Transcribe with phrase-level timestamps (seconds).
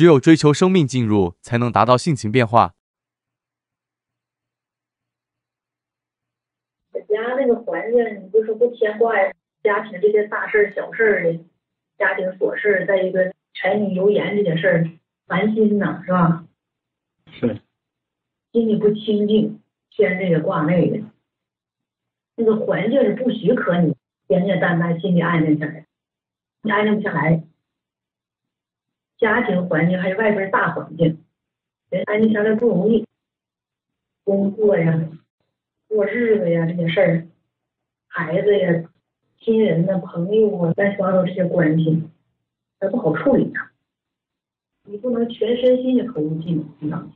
[0.00, 2.72] 只有追求生命进入，才能达到性情变化。
[6.90, 9.14] 在家那个环境，你就是不牵挂
[9.62, 11.38] 家庭这些大事儿、小事儿的，
[11.98, 14.90] 家庭琐事儿，再一个柴米油盐这些事儿，
[15.26, 16.46] 烦心呢，是吧？
[17.30, 17.60] 是。
[18.52, 19.60] 心里不清净，
[19.90, 21.04] 牵这个挂那个，
[22.36, 23.94] 那个环境是不许可你
[24.28, 25.84] 简简单单心里安静下来，
[26.62, 27.44] 你安静不下来。
[29.20, 31.22] 家庭环境还有外边大环境，
[31.90, 33.06] 人安静下来不容易。
[34.24, 35.08] 工作呀，
[35.88, 37.26] 过日子呀，这些事儿，
[38.06, 38.84] 孩子呀，
[39.38, 42.02] 亲人呐，朋友啊，乱七八糟这些关系，
[42.78, 43.60] 还不好处理呢。
[44.84, 47.12] 你不能全身心的投入进去，呢？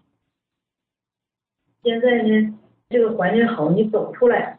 [1.83, 2.59] 现在呢，
[2.91, 4.59] 这个环境好，你走出来，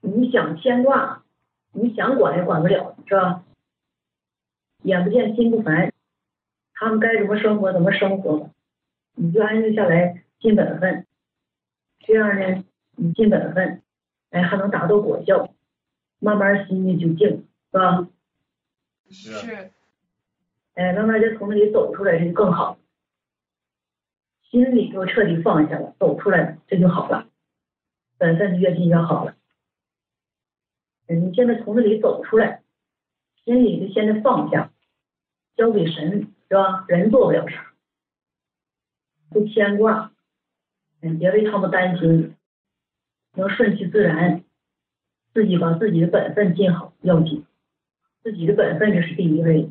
[0.00, 1.22] 你想牵挂，
[1.72, 3.44] 你想管也管不了，是吧？
[4.82, 5.91] 眼不见心不烦，
[6.82, 8.50] 他们该怎么生活怎么生活吧，
[9.14, 11.06] 你就安静下来，尽本分。
[12.00, 12.64] 这样呢，
[12.96, 13.80] 你尽本分，
[14.30, 15.54] 哎，还能达到果效，
[16.18, 18.08] 慢慢心里就静，是吧？
[19.08, 19.70] 是。
[20.74, 22.76] 哎，慢慢就从那里走出来，这就更好。
[24.50, 27.28] 心里就彻底放下了，走出来这就好了，
[28.18, 29.36] 本分越尽越好了。
[31.06, 32.64] 你现在从那里走出来，
[33.44, 34.72] 心里就现在放下，
[35.54, 36.84] 交给神是吧？
[36.86, 37.72] 人做不了啥，
[39.30, 40.12] 不牵挂，
[41.00, 42.36] 嗯，别为他们担心，
[43.32, 44.44] 能顺其自然，
[45.32, 47.46] 自己把自己的本分尽好要紧，
[48.22, 49.70] 自己的本分就是第一位。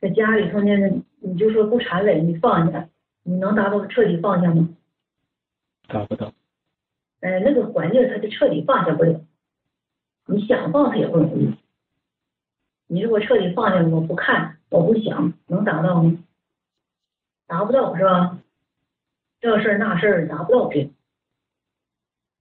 [0.00, 2.88] 在家里头呢，你就说不缠累，你放下。
[3.24, 4.68] 你能达到彻底放下吗？
[5.88, 6.32] 达不到。
[7.18, 9.20] 哎，那个环境他就彻底放下不了。
[10.26, 11.52] 你想放他也不容易。
[12.88, 16.16] 你如果彻底放下，我不看，我不想，能达到吗？
[17.46, 18.38] 达不到是吧？
[19.40, 20.90] 这事儿那事儿达不到这。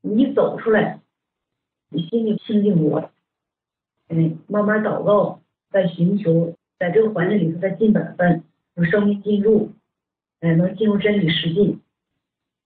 [0.01, 0.99] 你走出来，
[1.89, 3.11] 你心里清净多了。
[4.09, 5.41] 嗯，慢慢祷告，
[5.71, 8.43] 在寻求，在这个环境里头再尽本分，
[8.75, 9.71] 有生命进入。
[10.41, 11.79] 哎，能进入真理实际，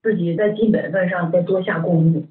[0.02, 2.28] 自己在尽本分上再多下功夫，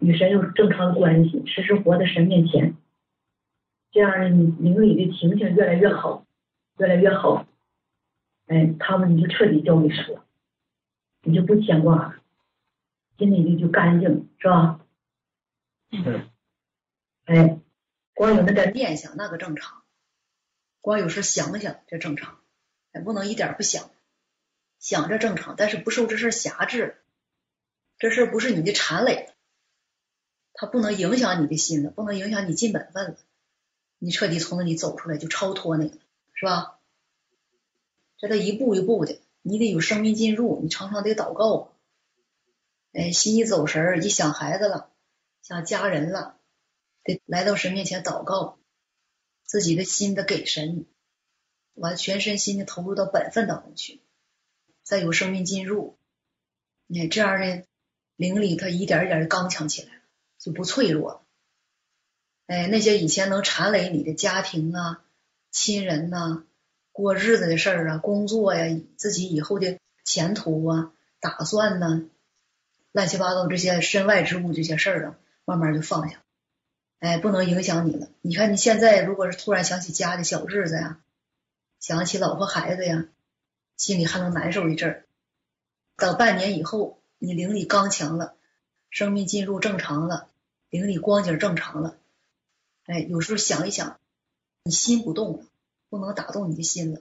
[0.00, 2.74] 与神有正常关系，时时活在神面前，
[3.92, 6.26] 这样呢，你灵里的情形越来越好，
[6.78, 7.46] 越来越好。
[8.46, 10.24] 哎，他们你就彻底交给神了，
[11.22, 12.16] 你就不牵挂了，
[13.18, 14.80] 心里就就干净，是吧？
[15.90, 16.30] 嗯。
[17.24, 17.60] 哎，
[18.14, 19.82] 光有那点念想那个正常，
[20.80, 22.38] 光有时想想这正常，
[22.92, 23.90] 也不能一点不想。
[24.78, 26.96] 想着正常，但是不受这事辖制，
[27.98, 29.28] 这事不是你的缠累，
[30.54, 33.16] 它不能影响你的心了，不能影响你尽本分了，
[34.02, 35.98] 你彻底从那里走出来就超脱那个，
[36.32, 36.80] 是吧？
[38.16, 41.76] 这得一步一步的，你得有生命进入，你常常得祷告，
[42.92, 44.90] 哎，心一走神儿，一想孩子了，
[45.42, 46.38] 想家人了，
[47.04, 48.58] 得来到神面前祷告，
[49.44, 50.86] 自己的心得给神，
[51.74, 54.00] 完全身心的投入到本分当中去。
[54.82, 55.98] 再有生命进入，
[56.86, 57.66] 你看这样的
[58.16, 60.02] 灵力，它一点一点的刚强起来了，
[60.38, 61.26] 就不脆弱了。
[62.50, 65.04] 哎，那些以前能缠累你的家庭啊、
[65.52, 66.42] 亲人呐、
[66.90, 72.02] 过日子的事儿啊、工作呀、自己以后的前途啊、打算呢，
[72.90, 76.24] 乱七八糟这些身外之物这些事儿啊，慢慢就放下。
[76.98, 78.08] 哎，不能影响你了。
[78.20, 80.98] 你看你现在如果是突然想起家的小日子呀，
[81.78, 83.06] 想起老婆孩子呀。
[83.76, 85.04] 心里还能难受一阵儿，
[85.96, 88.34] 等半年以后，你灵力刚强了，
[88.90, 90.28] 生命进入正常了，
[90.68, 91.96] 灵力光景正常了，
[92.90, 94.00] 哎，有时候想一想，
[94.64, 95.46] 你心不动了，
[95.88, 97.00] 不能打动你的心了，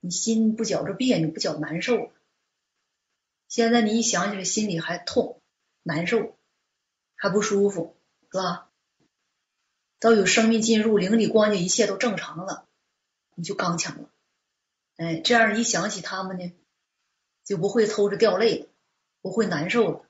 [0.00, 2.10] 你心不觉着别扭，不觉难受。
[3.46, 5.38] 现在你一想起来，心里还痛、
[5.82, 6.34] 难受，
[7.14, 7.94] 还不舒服，
[8.32, 8.70] 是吧？
[10.00, 12.66] 到有生命进入，灵里光景一切都正常了，
[13.34, 14.08] 你就刚强了。
[14.96, 16.52] 哎，这样一想起他们呢，
[17.44, 18.68] 就不会偷着掉泪了，
[19.20, 20.06] 不会难受了，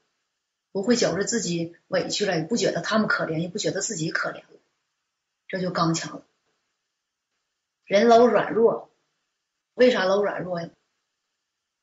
[0.71, 4.56] 不会觉着自己委屈了，也不觉得他们可怜，也不觉得自己可怜了，
[5.49, 6.27] 这就刚强了。
[7.85, 8.91] 人老软弱，
[9.75, 10.71] 为啥老软弱呀？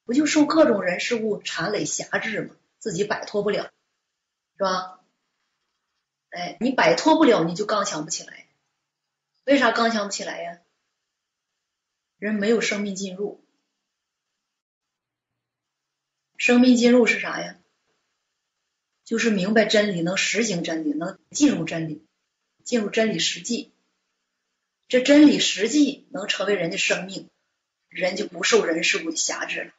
[0.06, 2.56] 不就受各种人事物缠累辖制吗？
[2.77, 3.71] 自己摆脱不了，
[4.57, 5.00] 是吧？
[6.30, 8.48] 哎，你摆脱不了，你就刚强不起来。
[9.45, 10.60] 为啥刚强不起来呀？
[12.18, 13.42] 人没有生命进入，
[16.36, 17.57] 生命进入是啥呀？
[19.06, 22.06] 就是明白真理，能实行真理，能进入真理，
[22.63, 23.71] 进入真理实际。
[24.88, 27.30] 这真理实际能成为人的生命，
[27.89, 29.71] 人就不受人事物的辖制了。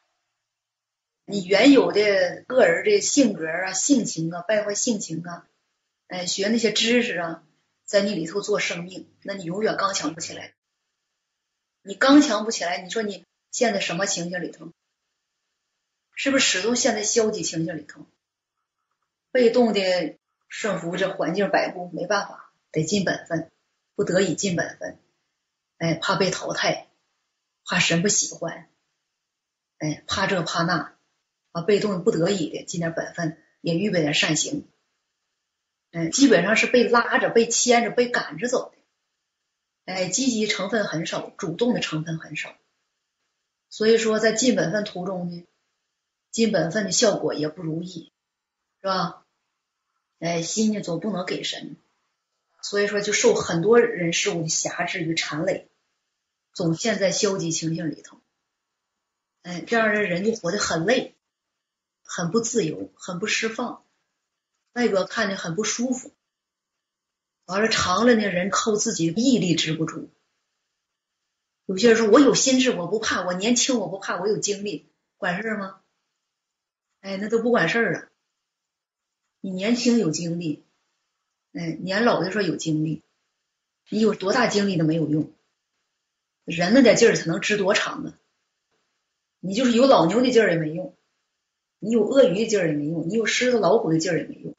[1.24, 5.48] 你原有的个人的性格啊、性情啊、败坏性情啊，
[6.08, 7.42] 哎，学那些知识啊，
[7.84, 10.54] 在你里头做生命，那你永远刚强不起来。
[11.82, 14.72] 你刚强不起来，你说你陷在什么情形里头？
[16.14, 18.06] 是不是始终陷在消极情形里头？
[19.30, 20.16] 被动的
[20.48, 22.43] 顺服这环境摆布，没办法，
[22.74, 23.52] 得尽本分，
[23.94, 24.98] 不得已尽本分。
[25.78, 26.88] 哎，怕被淘汰，
[27.64, 28.68] 怕神不喜欢，
[29.78, 30.96] 哎，怕这怕那，
[31.52, 34.66] 啊，被动不得已的尽点本分，也预备点善行。
[35.92, 39.92] 哎，基本上是被拉着、被牵着、被赶着走的。
[39.92, 42.56] 哎，积极成分很少，主动的成分很少。
[43.68, 45.46] 所以说，在尽本分途中呢，
[46.32, 48.12] 尽本分的效果也不如意，
[48.80, 49.24] 是吧？
[50.18, 51.76] 哎，心呢总不能给神，
[52.64, 55.68] 所以说就受很多人事物的辖制与缠累，
[56.54, 58.22] 总陷在消极情形里头。
[59.42, 61.14] 哎，这样的人就活得很累，
[62.02, 63.84] 很不自由，很不释放，
[64.72, 66.14] 外表看着很不舒服。
[67.44, 70.08] 完了，长了呢，人靠自己毅力支不住。
[71.66, 75.82] 有些人说：“我有心智，我不怕；我年轻，我不怕；我有精力，管事吗？”
[77.00, 78.08] 哎，那都不管事了。
[79.42, 80.63] 你年轻有精力，
[81.54, 83.02] 哎，年老的时候有精力，
[83.88, 85.32] 你有多大精力都没有用。
[86.44, 88.12] 人那点劲儿，他能支多长呢？
[89.40, 90.96] 你就是有老牛的劲儿也没用，
[91.78, 94.56] 你有鳄鱼的劲儿也没用，你有狮子老虎的劲儿也没用，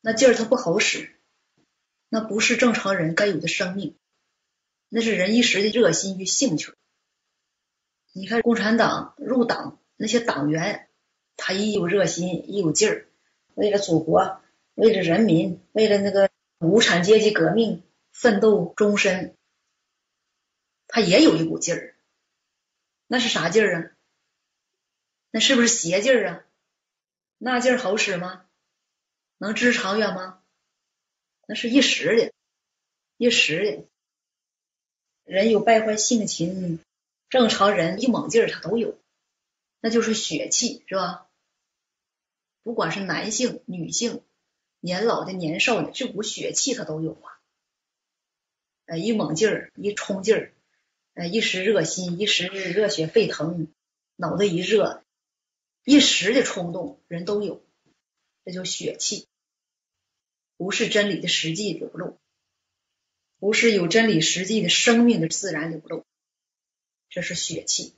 [0.00, 1.10] 那劲儿它不好使，
[2.08, 3.96] 那不是正常人该有的生命，
[4.88, 6.72] 那是人一时的热心与兴趣。
[8.12, 10.88] 你看共产党入党那些党员，
[11.36, 13.08] 他一有热心，一有劲儿。
[13.54, 14.40] 为了祖国，
[14.76, 17.82] 为了人民，为了那个无产阶级革命
[18.12, 19.34] 奋斗终身，
[20.86, 21.96] 他也有一股劲儿。
[23.06, 23.96] 那是啥劲儿啊？
[25.30, 26.44] 那是不是邪劲儿啊？
[27.38, 28.46] 那劲儿好使吗？
[29.38, 30.42] 能支长远吗？
[31.46, 32.32] 那是一时的，
[33.16, 33.88] 一时的。
[35.24, 36.80] 人有败坏性情，
[37.30, 38.98] 正常人一猛劲儿他都有，
[39.80, 41.30] 那就是血气，是吧？
[42.62, 44.22] 不管是男性、女性，
[44.86, 47.40] 年老的、年少的，这股血气他都有啊！
[48.84, 50.52] 呃，一猛劲儿，一冲劲儿，
[51.14, 53.66] 呃，一时热心，一时热血沸腾，
[54.14, 55.02] 脑子一热，
[55.82, 57.64] 一时的冲动，人都有，
[58.44, 59.26] 这叫血气，
[60.56, 62.16] 不是真理的实际流露，
[63.40, 66.04] 不是有真理实际的生命的自然流露，
[67.08, 67.96] 这是血气。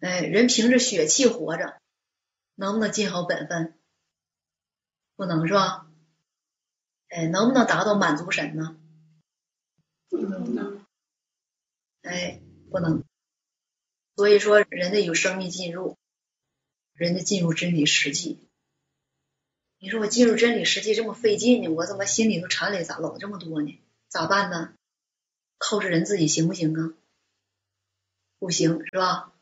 [0.00, 1.80] 哎，人凭着血气活着。
[2.56, 3.79] 能不能尽好本分？
[5.20, 5.86] 不能是吧？
[7.08, 8.74] 哎，能不能达到满足神呢？
[10.08, 10.86] 不能。
[12.00, 12.40] 哎，
[12.70, 13.04] 不能。
[14.16, 15.98] 所以说，人得有生命进入，
[16.94, 18.48] 人得进入真理实际。
[19.78, 21.68] 你说我进入真理实际这么费劲呢？
[21.68, 23.78] 我怎么心里头缠累咋老这么多呢？
[24.08, 24.72] 咋办呢？
[25.58, 26.94] 靠着人自己行不行啊？
[28.38, 29.34] 不行，是吧？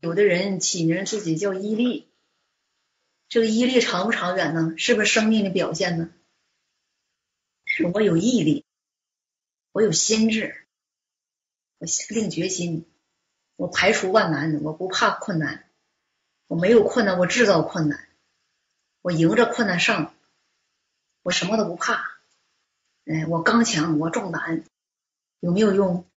[0.00, 2.08] 有的人起名自己叫毅力，
[3.28, 4.74] 这个毅力长不长远呢？
[4.78, 6.10] 是不是生命的表现呢？
[7.64, 8.64] 是我有毅力，
[9.72, 10.66] 我有心智，
[11.78, 12.86] 我下定决心，
[13.56, 15.68] 我排除万难，我不怕困难，
[16.46, 18.08] 我没有困难，我制造困难，
[19.02, 20.14] 我迎着困难上，
[21.22, 22.18] 我什么都不怕，
[23.04, 24.64] 哎，我刚强，我壮胆，
[25.40, 26.08] 有没有用？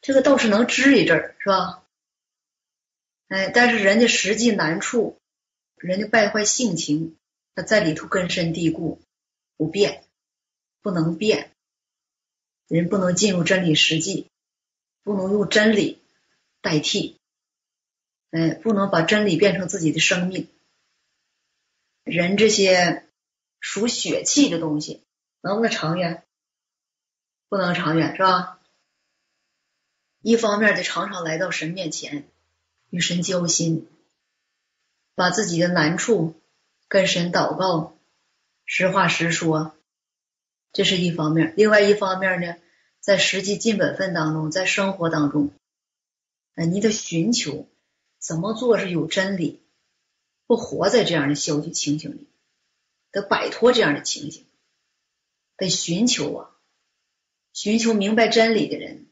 [0.00, 1.84] 这个倒是能支一阵儿，是吧？
[3.28, 5.19] 哎，但是人家实际难处，
[5.80, 7.16] 人家败坏性情，
[7.54, 9.00] 他在里头根深蒂固，
[9.56, 10.04] 不变，
[10.82, 11.50] 不能变。
[12.68, 14.30] 人不能进入真理实际，
[15.02, 15.98] 不能用真理
[16.60, 17.18] 代替，
[18.30, 20.48] 哎，不能把真理变成自己的生命。
[22.04, 23.08] 人这些
[23.58, 25.02] 属血气的东西，
[25.40, 26.22] 能不能长远？
[27.48, 28.60] 不能长远，是吧？
[30.20, 32.28] 一方面得常常来到神面前。
[32.90, 33.88] 与神交心，
[35.20, 36.34] 把自己的难处
[36.88, 37.94] 跟神祷告，
[38.64, 39.74] 实话实说，
[40.72, 41.52] 这是一方面。
[41.58, 42.56] 另外一方面呢，
[43.00, 45.50] 在实际尽本分当中，在生活当中，
[46.54, 47.68] 哎，你得寻求
[48.18, 49.60] 怎么做是有真理，
[50.46, 52.26] 不活在这样的消极情形里，
[53.10, 54.46] 得摆脱这样的情形，
[55.58, 56.50] 得寻求啊，
[57.52, 59.04] 寻求明白真理的人，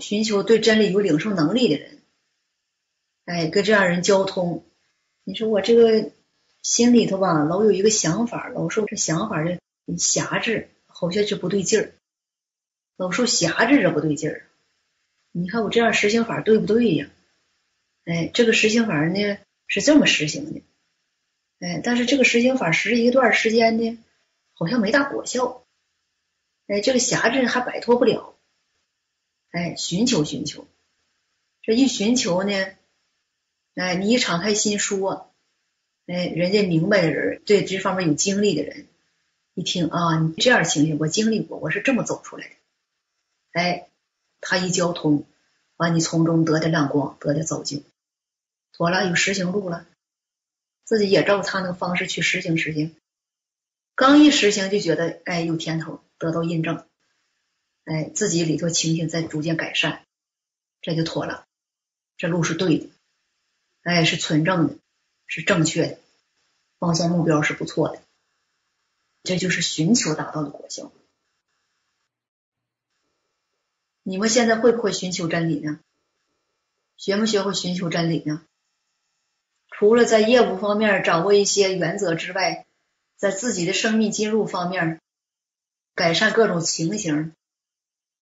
[0.00, 2.02] 寻求对真理有领受能力的人。
[3.26, 4.64] 哎，跟这样人交通，
[5.24, 6.12] 你说我这个
[6.62, 9.58] 心里头吧，老有一个想法，老受这想法的
[9.98, 11.92] 辖制，好像就不对劲儿，
[12.96, 14.46] 老受辖制，这不对劲儿。
[15.32, 17.10] 你看我这样实行法对不对呀？
[18.04, 20.62] 哎，这个实行法呢是这么实行的，
[21.60, 23.98] 哎，但是这个实行法实一段时间呢，
[24.54, 25.64] 好像没大果效，
[26.66, 28.34] 哎，这个辖制还摆脱不了，
[29.50, 30.66] 哎，寻求寻求，
[31.62, 32.74] 这一寻求呢，
[33.80, 35.32] 哎，你一敞开心说，
[36.06, 38.86] 哎，人家明白的人，对这方面有经历的人，
[39.54, 42.54] 一听啊，你这样情形我经历过，我是这么走出来的，
[43.52, 43.86] 哎。
[44.42, 45.26] 他一交通，
[45.76, 47.84] 完你从中得的亮光，得的走进，
[48.72, 49.86] 妥了有实行路了，
[50.82, 52.96] 自己也照他那个方式去实行实行，
[53.94, 56.86] 刚一实行就觉得哎有甜头，得到印证，
[57.84, 60.06] 哎自己里头情形在逐渐改善，
[60.80, 61.46] 这就妥了，
[62.16, 62.88] 这路是对的，
[63.82, 64.76] 哎是纯正的，
[65.26, 65.98] 是正确的，
[66.78, 68.02] 方向目标是不错的，
[69.22, 70.92] 这就是寻求达到的果效。
[74.02, 75.80] 你们现在会不会寻求真理呢？
[76.96, 78.44] 学没学会寻求真理呢？
[79.70, 82.66] 除了在业务方面掌握一些原则之外，
[83.16, 85.00] 在自己的生命进入方面
[85.94, 87.34] 改善各种情形、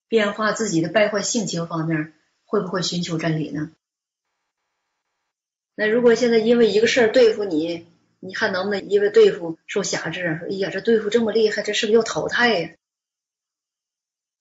[0.06, 2.12] 变化自己的败坏性情方面，
[2.44, 3.72] 会不会寻求真理呢？
[5.80, 7.86] 那如果现在因为一个事儿对付你，
[8.18, 10.36] 你还能不能因为对付受辖制？
[10.40, 12.70] 说哎呀，这对付这么厉害，这是不是要淘汰呀？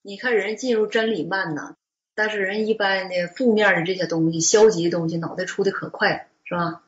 [0.02, 1.76] 你看人进入真理慢呢，
[2.16, 6.82] 但是人一般的负面的这些东西、消极的东西，脑袋出的可快，是吧？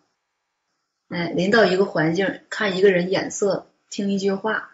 [1.11, 4.73] 哎，临到一个环境，看一个人眼色，听一句话，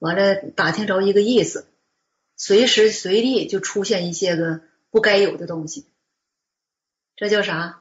[0.00, 1.66] 完了打听着一个意思，
[2.36, 4.60] 随时随地就出现一些个
[4.90, 5.86] 不该有的东西，
[7.16, 7.80] 这叫啥？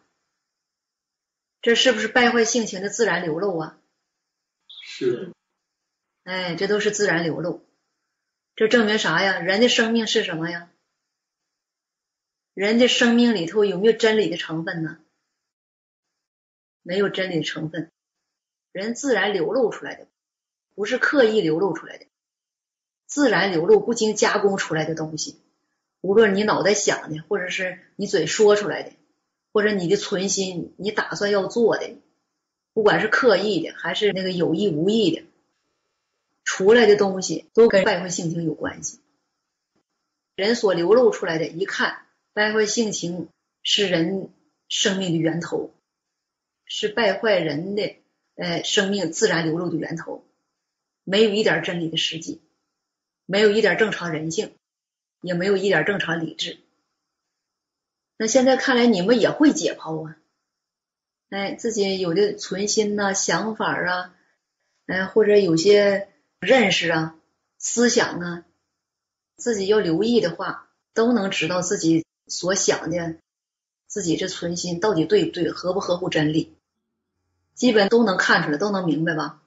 [1.61, 3.79] 这是不是败坏性情的自然流露啊？
[4.67, 5.33] 是。
[6.23, 7.65] 哎，这都是自然流露。
[8.55, 9.39] 这证明啥呀？
[9.39, 10.71] 人的生命是什么呀？
[12.53, 14.99] 人的生命里头有没有真理的成分呢？
[16.81, 17.91] 没有真理的成分，
[18.71, 20.07] 人自然流露出来的，
[20.73, 22.05] 不是刻意流露出来的，
[23.05, 25.41] 自然流露、不经加工出来的东西。
[25.99, 28.93] 无论你脑袋想的，或者是你嘴说出来的，
[29.51, 31.95] 或者你的存心，你打算要做的，
[32.73, 35.23] 不管是刻意的，还是那个有意无意的。
[36.43, 38.99] 出来的东西都跟败坏性情有关系。
[40.35, 43.27] 人所流露出来的，一看败坏性情
[43.63, 44.29] 是人
[44.69, 45.71] 生命的源头，
[46.65, 47.95] 是败坏人的
[48.35, 50.23] 呃生命自然流露的源头，
[51.03, 52.39] 没有一点真理的实际，
[53.25, 54.53] 没有一点正常人性，
[55.21, 56.59] 也没有一点正常理智。
[58.17, 60.17] 那现在看来你们也会解剖啊，
[61.29, 64.15] 哎，自己有的存心呐、想法啊，
[64.87, 66.09] 哎，或者有些。
[66.39, 67.15] 认识啊，
[67.57, 68.45] 思想啊，
[69.37, 73.15] 自己要留意的话，都能知道自己所想的，
[73.87, 76.55] 自己这存心到底对不对，合不合乎真理，
[77.55, 79.41] 基本都能看出来，都能明白吧？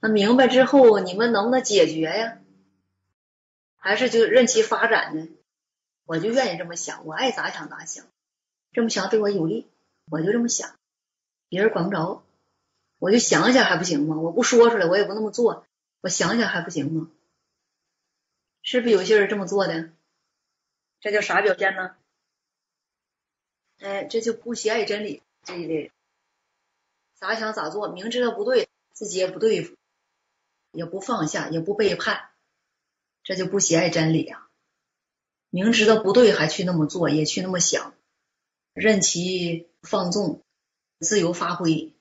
[0.00, 2.38] 那明白之后，你们能不能解决呀？
[3.76, 5.28] 还是就任其发展呢？
[6.10, 8.04] 我就愿意这么想，我爱咋想咋想，
[8.72, 9.68] 这么想对我有利，
[10.10, 10.76] 我就这么想，
[11.48, 12.24] 别人管不着。
[12.98, 14.16] 我就想想还不行吗？
[14.16, 15.64] 我不说出来，我也不那么做。
[16.00, 17.08] 我想想还不行吗？
[18.60, 19.92] 是不是有些人这么做的？
[20.98, 21.94] 这叫啥表现呢？
[23.78, 25.92] 哎，这就不喜爱真理这一类，
[27.14, 29.76] 咋想咋做，明知道不对，自己也不对付，
[30.72, 32.30] 也不放下，也不背叛，
[33.22, 34.49] 这就不喜爱真理啊！
[35.50, 37.92] 明知道不对还去那么做，也去那么想，
[38.72, 40.42] 任其放纵，
[41.00, 41.92] 自由发挥。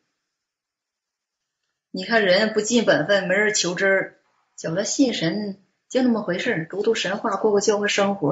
[1.92, 4.20] 你看人不尽本分，没人求真儿，
[4.56, 8.30] 觉得信神就那么回事，读读神话，过过教会生活。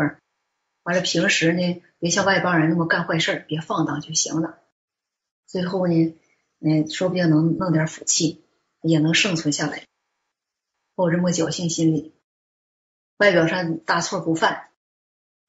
[0.84, 4.60] 完了平时呢，别像外邦人那么干坏事，别放荡就行了。
[5.48, 6.16] 最后呢，
[6.60, 8.46] 嗯，说不定能弄点福气，
[8.82, 9.84] 也能生存下来。
[10.94, 12.14] 抱这么侥幸心理，
[13.18, 14.70] 外表上大错不犯，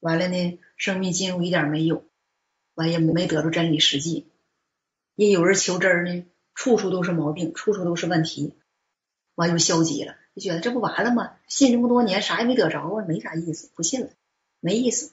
[0.00, 2.04] 完了呢，生命进入一点没有，
[2.74, 4.26] 完也没得着真理实际。
[5.14, 6.26] 也有人求真呢。
[6.54, 8.52] 处处都是毛病，处处都是问题，
[9.36, 11.36] 完又消极了，就觉得这不完了吗？
[11.46, 14.10] 信这么多年，啥也没得着啊，没啥意思，不信了，
[14.58, 15.12] 没意思，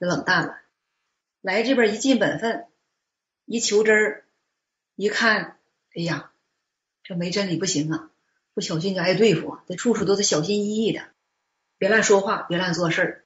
[0.00, 0.58] 就冷淡了。
[1.42, 2.66] 来这边一尽本分，
[3.44, 4.22] 一求真，
[4.96, 5.58] 一看，
[5.94, 6.32] 哎呀，
[7.02, 8.10] 这没真理不行啊，
[8.54, 11.02] 不小心就挨对付，得处处都得小心翼翼的，
[11.76, 13.23] 别乱说话，别乱做事儿，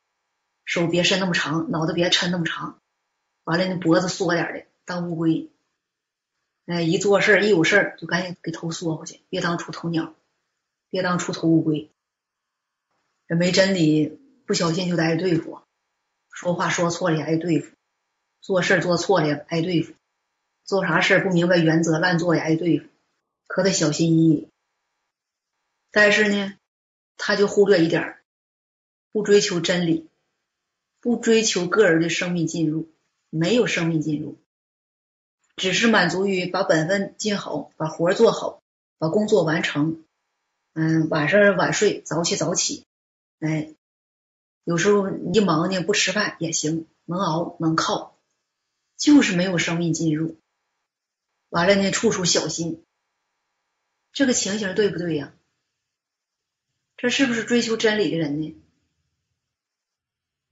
[0.68, 2.78] 手别伸那么长，脑袋别抻那么长，
[3.44, 5.48] 完了那脖子缩点的，当乌龟。
[6.66, 10.14] 哎，一做事一有事就赶紧给头缩回去，别当出头鸟，
[10.90, 11.90] 别当出头乌龟。
[13.26, 15.62] 这没真理，不小心就得挨对付。
[16.30, 17.74] 说话说错了也挨对付，
[18.42, 19.94] 做事做错了也挨对付，
[20.64, 22.88] 做啥事不明白原则乱做也挨对付，
[23.46, 24.48] 可得小心翼翼。
[25.90, 26.58] 但是呢，
[27.16, 28.18] 他就忽略一点，
[29.12, 30.10] 不追求真理，
[31.00, 32.90] 不追求个人的生命进入，
[33.30, 34.38] 没有生命进入，
[35.56, 38.62] 只是满足于把本分尽好，把活做好，
[38.98, 40.04] 把工作完成。
[40.74, 42.86] 嗯，晚上晚睡，早起早起。
[43.40, 43.74] 哎，
[44.64, 48.16] 有时候一忙呢不吃饭也行，能熬能靠，
[48.96, 50.36] 就是没有生命进入。
[51.48, 52.84] 完了呢，处处小心，
[54.12, 55.34] 这个情形对不对呀？
[56.96, 58.56] 这是不是追求真理的人呢？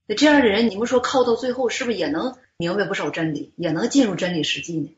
[0.07, 4.95] 那这样的人，你们说靠到最后，是不是也能明白不少真理，也能进入真理实际呢？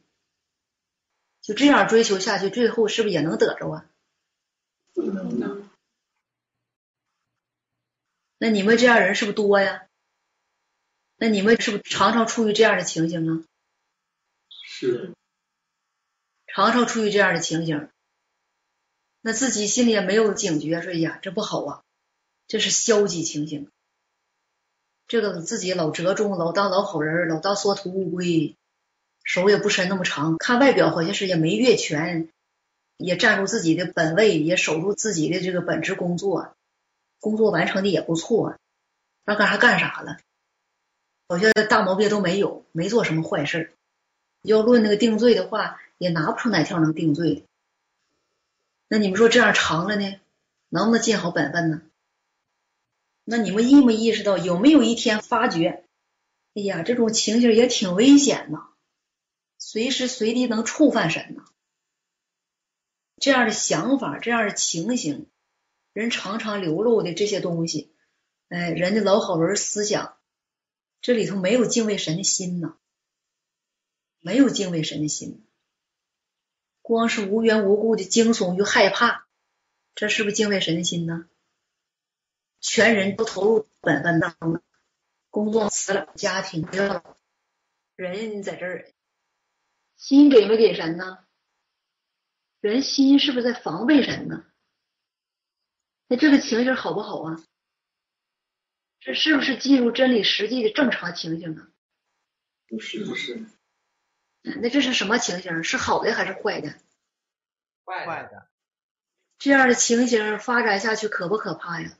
[1.41, 3.89] 就这样追求下去，最后是不是也能得着啊？
[8.37, 9.87] 那你们这样人是不是多呀？
[11.17, 13.43] 那你们是不是常常处于这样的情形啊？
[14.49, 15.13] 是。
[16.45, 17.89] 常常处于这样的情形，
[19.21, 21.83] 那自己心里也没有警觉，说呀，这不好啊，
[22.47, 23.69] 这是消极情形。
[25.09, 28.55] 这个自己老折中，老当老好人，老当缩头乌龟，
[29.23, 32.29] 手也不伸那么长，看外表好像是也没越权。
[32.95, 36.53] 也站住自己的本位，也守住自己的这个本职工作，
[37.21, 38.57] 工作完成的也不错。
[39.25, 40.17] 那干啥干啥了？
[41.27, 43.73] 好像大毛病都没有，没做什么坏事。
[44.43, 47.45] 要论那个定罪的话，也拿不出哪条能定罪。
[48.87, 50.19] 那你们说这样长了呢，
[50.67, 51.81] 能不能尽好本分呢？
[53.31, 55.85] 那你们意没意识到，有没有一天发觉，
[56.55, 58.73] 哎呀，这种情形也挺危险呐，
[59.59, 61.45] 随时随地能触犯神呐？
[63.17, 65.29] 这样的想法，这样的情形，
[65.93, 67.93] 人常常流露的这些东西，
[68.47, 70.17] 哎，人的老好人思想，
[70.99, 72.77] 这里头没有敬畏神的心呐，
[74.21, 75.45] 没有敬畏神的心，
[76.81, 79.27] 光是无缘无故的惊悚与害怕，
[79.93, 81.29] 这是不是敬畏神的心呢？
[82.59, 84.61] 全人都投入本分当中，
[85.29, 87.17] 工作辞了，家庭丢了，
[87.95, 88.93] 人在这儿，
[89.95, 91.25] 心给没给神呢？
[92.59, 94.45] 人心是不是在防备神呢？
[96.07, 97.43] 那这个情形好不好啊？
[98.99, 101.71] 这是不是进入真理实际的正常情形啊？
[102.67, 103.45] 不是不是。
[104.41, 105.63] 那这是什么情形？
[105.63, 106.75] 是好的还是坏的？
[107.85, 108.49] 坏的。
[109.37, 111.97] 这样的情形发展下去可不可怕呀？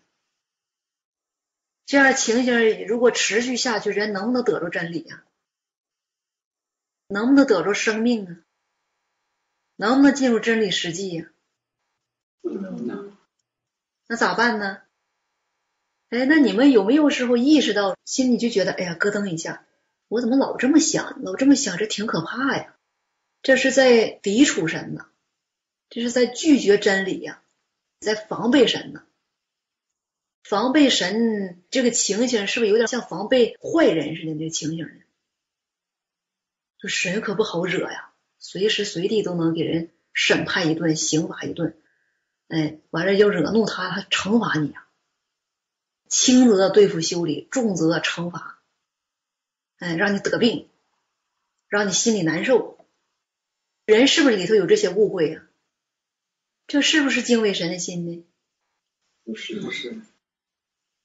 [1.89, 5.23] 这样情形如果持续下去，人能不能得着真理呀？
[7.07, 8.37] 能不能得着生命啊？
[9.75, 11.25] 能不能进入真理实际呀？
[12.41, 13.17] 不能。
[14.05, 14.83] 那咋办呢？
[16.09, 19.65] 哎，那你们有没有时候意识到，心里就觉得，哎呀，咯噔一下，
[20.09, 22.75] 我怎么老这么想，老这么想，这挺可怕呀？
[23.41, 25.07] 这是在抵触神呢，
[25.89, 27.41] 这是在拒绝真理呀，
[27.99, 29.03] 在防备神呢。
[30.49, 35.03] 防备神这个情形，是不是有点像防备坏人似的那情形呢？
[36.79, 38.11] 这神可不好惹呀。
[38.39, 41.77] 随时随地都能给人审判一顿，刑罚一顿，
[42.47, 44.87] 哎，完了要惹怒他，他惩罚你啊，
[46.07, 48.59] 轻则对付修理，重则惩罚，
[49.77, 50.67] 哎，让你得病，
[51.67, 52.83] 让你心里难受。
[53.85, 55.47] 人是不是里头有这些误会啊？
[56.65, 58.25] 这是不是敬畏神的心呢？
[59.23, 60.01] 不是，不是。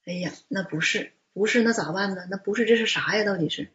[0.04, 2.26] 哎呀，那不是，不是，那咋办呢？
[2.30, 3.24] 那不是，这是啥呀？
[3.24, 3.70] 到底是？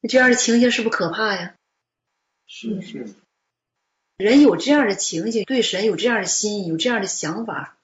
[0.00, 1.56] 那这样的情形是不是可怕呀？
[2.46, 3.06] 是是，
[4.16, 7.78] 人有这样的情形，对神有这样的心，有这样的想法，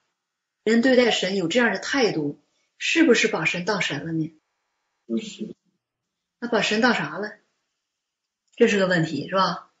[0.63, 2.37] 人对待神有这样的态度，
[2.77, 4.33] 是不是把神当神了呢？
[5.07, 5.55] 不是，
[6.39, 7.37] 那把神当啥了？
[8.55, 9.71] 这是个问题，是吧？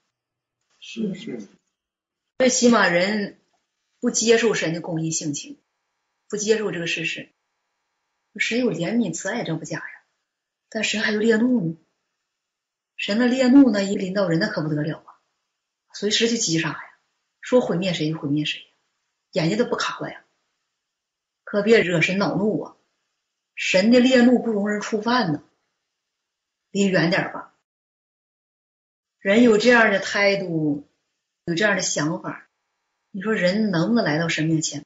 [0.79, 1.47] 是是，
[2.39, 3.37] 最起码人
[3.99, 5.59] 不接受神的公义性情，
[6.27, 7.30] 不接受这个事实。
[8.39, 10.03] 神有怜悯慈爱，这不假呀，
[10.69, 11.77] 但神还有烈怒呢。
[12.95, 15.15] 神的烈怒呢，一临到人，那可不得了啊！
[15.93, 16.79] 随时就击杀呀，
[17.41, 18.61] 说毁灭谁就毁灭谁，
[19.31, 20.23] 眼睛都不卡了呀！
[21.43, 22.77] 可别惹神恼怒啊！
[23.55, 25.43] 神的烈怒不容人触犯呢，
[26.69, 27.53] 离远点吧。
[29.19, 30.87] 人有这样的态度，
[31.45, 32.47] 有这样的想法，
[33.11, 34.85] 你说人能不能来到神面前？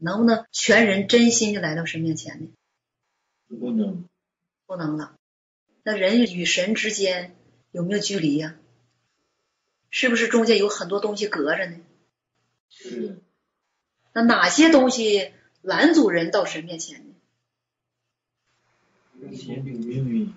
[0.00, 2.48] 能不能全人真心的来到神面前呢？
[3.46, 4.08] 不能，
[4.66, 5.14] 不能了。
[5.82, 7.36] 那人与神之间
[7.70, 8.56] 有没有距离呀？
[9.90, 11.80] 是不是中间有很多东西隔着呢？
[12.68, 13.18] 是。
[14.12, 15.32] 那哪些东西
[15.62, 17.14] 拦阻人到神面前呢？
[19.36, 20.32] 前途命运，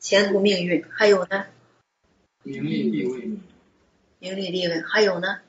[0.00, 1.46] 前途命运，还有呢，
[2.42, 3.38] 名利地位，
[4.20, 5.40] 名利地位，还有呢，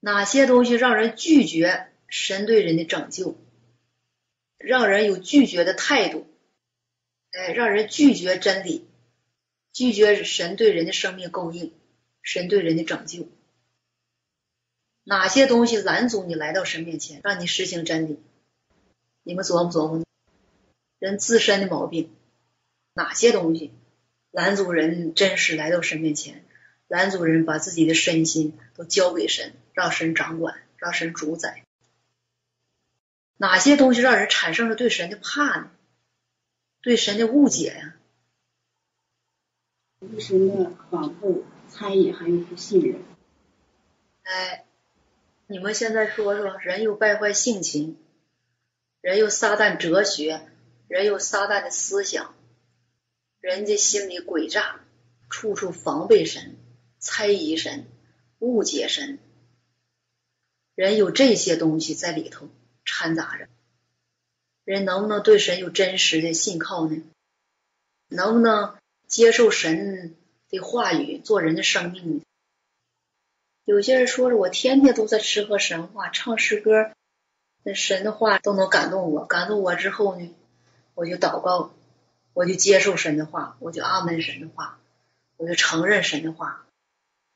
[0.00, 3.38] 哪些东西让人拒绝神对人的拯救，
[4.56, 6.26] 让人有拒绝的态度，
[7.32, 8.88] 哎，让人拒绝真理，
[9.72, 11.72] 拒绝神对人的生命供应，
[12.22, 13.28] 神对人的拯救。
[15.04, 18.18] 哪些东西拦阻你来到神面前，让你实行真理？
[19.22, 20.04] 你们琢磨琢磨？
[20.98, 22.10] 人自身的毛病，
[22.94, 23.70] 哪些东西
[24.30, 26.44] 拦阻人真实来到神面前？
[26.90, 31.64] 拦阻人把自己的身心都交给神，让神掌管，让神主宰？
[33.36, 35.70] 哪些东西让人产生了对神的怕呢？
[36.80, 37.94] 对神的误解呀？
[40.00, 43.00] 对神的反复猜疑，还有不信任。
[44.24, 44.64] 哎，
[45.46, 47.96] 你们现在说说，人有败坏性情，
[49.00, 50.44] 人有撒旦哲学，
[50.88, 52.34] 人有撒旦的思想，
[53.38, 54.80] 人家心里诡诈，
[55.28, 56.56] 处处防备神，
[57.00, 57.86] 猜疑神，
[58.38, 59.18] 误解神，
[60.74, 62.48] 人有这些东西在里头
[62.84, 63.48] 掺杂着，
[64.64, 67.02] 人能不能对神有真实的信靠呢？
[68.08, 70.14] 能不能接受神
[70.50, 72.22] 的话语做人的生命呢？
[73.64, 76.92] 有些人说着，我天天都在吃喝神话，唱诗歌，
[77.62, 80.34] 那神的话都能感动我，感动我之后呢，
[80.94, 81.72] 我就祷告，
[82.34, 84.78] 我就接受神的话，我就阿门神的话，
[85.38, 86.66] 我就承认神的话，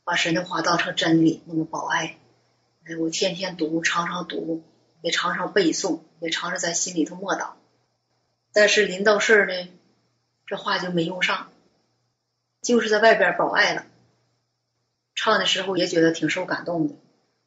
[0.05, 2.19] 把神的话当成真理，那么保爱。
[2.85, 4.63] 哎，我天天读，常常读，
[5.01, 7.53] 也常常背诵，也常常在心里头默祷。
[8.53, 9.69] 但是临到事儿呢，
[10.47, 11.51] 这话就没用上，
[12.61, 13.87] 就是在外边保爱了。
[15.15, 16.95] 唱的时候也觉得挺受感动的，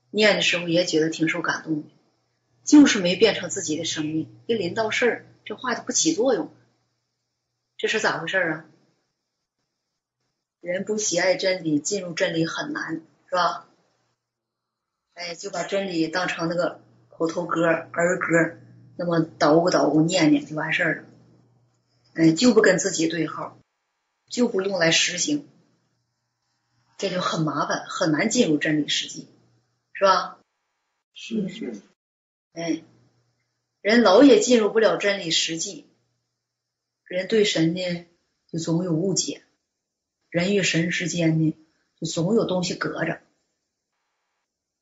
[0.10, 1.90] 念的时候也觉得挺受感动的，
[2.64, 4.36] 就是没变成自己的生命。
[4.48, 6.52] 一临到事儿，这话就不起作用，
[7.78, 8.66] 这是咋回事啊？
[10.62, 13.68] 人不喜爱真理，进入真理很难，是吧？
[15.14, 18.60] 哎，就把真理当成那个口头歌、儿歌，
[18.98, 21.04] 那么捣鼓捣鼓、念念就完事儿了。
[22.14, 23.58] 哎，就不跟自己对号，
[24.30, 25.48] 就不用来实行。
[26.98, 29.28] 这就很麻烦，很难进入真理实际，
[29.94, 30.40] 是吧？
[31.14, 31.82] 是是，
[32.54, 32.84] 哎，
[33.82, 35.88] 人老也进入不了真理实际，
[37.06, 38.06] 人对神呢
[38.52, 39.44] 就总有误解，
[40.30, 41.58] 人与神之间呢
[42.00, 43.22] 就总有东西隔着，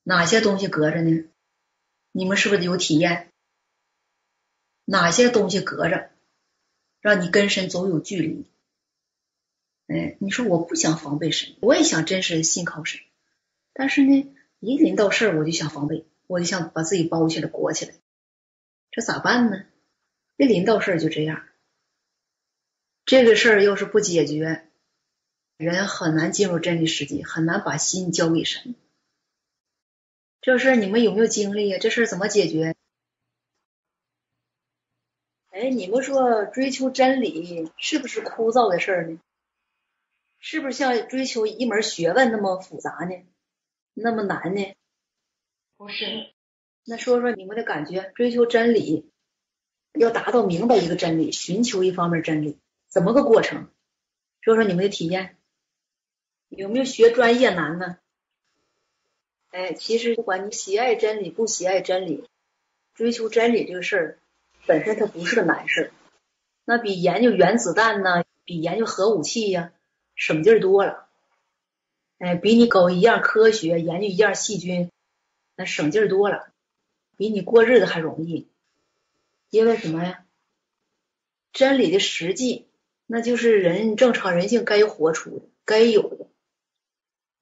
[0.04, 1.26] 哪些东西隔着呢？
[2.12, 3.32] 你们是不是有体验？
[4.86, 6.12] 哪些东西隔着，
[7.02, 8.46] 让你跟神总有距离？
[9.88, 13.02] 哎，你说我不想防备神，我也想真实的信靠神，
[13.74, 17.94] 但是呢，一临到事儿我就想防备，我就想把自己包起来裹起来，
[18.92, 19.66] 这咋办呢？
[20.38, 21.48] 一临到事儿就这样，
[23.06, 24.68] 这个事儿要是不解决，
[25.58, 28.76] 人很难进入真理世界，很难把心交给神。
[30.42, 31.78] 这事儿你们有没有经历呀？
[31.80, 32.76] 这事儿怎么解决？
[35.52, 39.22] 哎，你们说追求真理是不是枯燥的事儿呢？
[40.40, 43.26] 是不是像追求一门学问那么复杂呢？
[43.94, 44.76] 那么难呢？
[45.78, 46.34] 不是。
[46.84, 49.10] 那说说你们的感觉，追求真理，
[49.94, 53.70] 要达到明白一个真理，寻求一方面真理，怎么个过程？
[54.42, 55.35] 说说你们的体验，
[56.56, 57.98] 有没有学专业难呢？
[59.52, 62.28] 哎，其实不管你喜爱真理不喜爱真理，
[62.94, 64.20] 追求真理这个事儿
[64.66, 65.92] 本身它不是个难事儿，
[66.66, 69.72] 那比研究原子弹呢，比研究核武器呀。
[70.18, 71.08] 省劲儿多了，
[72.20, 74.90] 哎，比你搞一样科学研究一样细菌，
[75.58, 76.48] 那省劲儿多了，
[77.18, 78.48] 比你过日子还容易。
[79.50, 80.24] 因为什么呀？
[81.52, 82.66] 真理的实际，
[83.08, 86.25] 那就是人正常人性该活出的、该有的，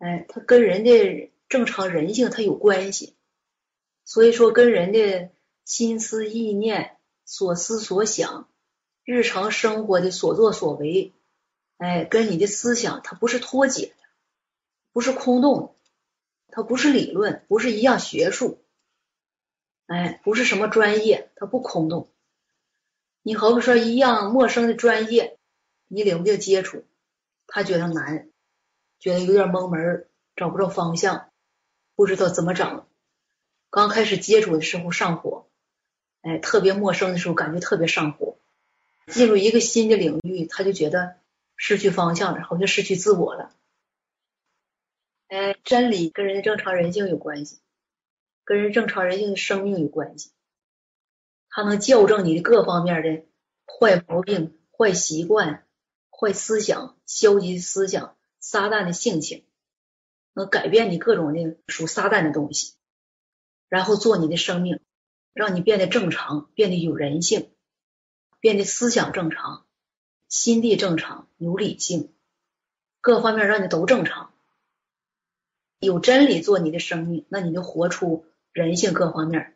[0.03, 3.15] 哎，它跟人的正常人性它有关系，
[4.03, 5.29] 所以说跟人的
[5.63, 8.49] 心思意念、所思所想、
[9.05, 11.13] 日常生活的所作所为。
[11.77, 13.93] 哎，跟你的思想它不是脱节的，
[14.91, 15.73] 不是空洞，
[16.49, 18.61] 它不是理论，不是一样学术，
[19.87, 22.09] 哎，不是什么专业，它不空洞。
[23.21, 25.39] 你好比说一样陌生的专业，
[25.87, 26.83] 你领不领接触，
[27.47, 28.29] 他觉得难，
[29.03, 31.29] 觉得有点蒙门，找不着方向，
[31.93, 32.87] 不知道怎么整。
[33.69, 35.49] 刚开始接触的时候上火，
[36.21, 38.37] 哎，特别陌生的时候感觉特别上火。
[39.07, 41.17] 进入一个新的领域，他就觉得。
[41.55, 43.51] 失去方向了，好像失去自我了。
[45.27, 47.59] 哎，真理跟人的正常人性有关系，
[48.43, 50.31] 跟人正常人性的生命有关系。
[51.49, 53.25] 它能校正你的各方面的
[53.67, 55.65] 坏毛病、坏习惯、
[56.09, 59.45] 坏思想、消极思想、撒旦的性情，
[60.33, 62.73] 能改变你各种的属撒旦的东西，
[63.69, 64.81] 然后做你的生命，
[65.31, 67.49] 让你变得正常，变得有人性，
[68.41, 69.65] 变得思想正常，
[70.27, 72.13] 心地正常，有理性，
[72.99, 74.33] 各方面让你都正常。
[75.79, 79.55] 有真理做你的生命，那你就活出人性各方面，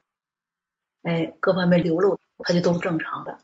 [1.02, 3.38] 哎，各方面流露，它就都是正常的。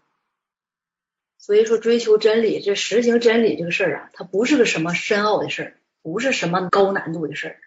[1.46, 7.60] 所以说，追求真理，这实行真理这个事儿啊，它不是个什么深奥的事儿，不是什么高难度的事儿。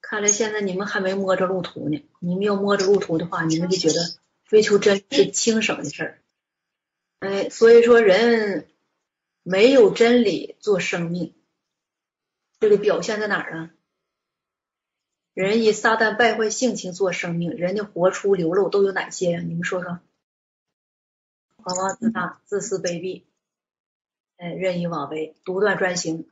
[0.00, 3.94] 看来现在你们还没摸着路途呢，你们要摸着路途的话，你们就觉得
[4.44, 6.18] 追求真理是轻省的事儿。
[7.20, 8.66] 哎，所以说人
[9.44, 11.32] 没有真理做生命。
[12.58, 13.70] 这个表现在哪儿呢？
[15.32, 19.40] 人以撒旦败坏性情做生命，人的活出流露都有哪些呀？
[19.40, 20.00] 你们说说。
[21.62, 23.24] 狂妄自大、自私卑鄙，
[24.36, 26.28] 哎，任意妄为、独断专行、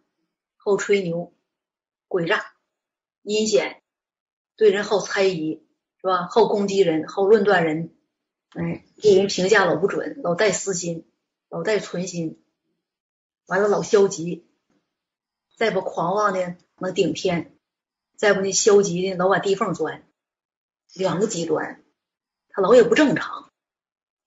[0.56, 1.32] 好吹牛、
[2.08, 2.44] 诡诈、
[3.22, 3.82] 阴险，
[4.56, 5.62] 对人好猜疑，
[6.00, 6.26] 是吧？
[6.28, 7.94] 好攻击人，好论断人，
[8.50, 11.08] 哎，对人评价老不准，老带私心，
[11.48, 12.42] 老带存心，
[13.46, 14.46] 完了老消极。
[15.56, 17.54] 再不狂妄的能顶天，
[18.16, 20.08] 再不那消极的老往地缝钻，
[20.94, 21.84] 两个极端，
[22.48, 23.49] 他老也不正常，